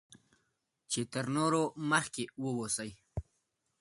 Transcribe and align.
چې 0.91 1.01
تر 1.13 1.25
نورو 1.37 1.63
مخکې 1.91 2.23
واوسی 2.41 2.91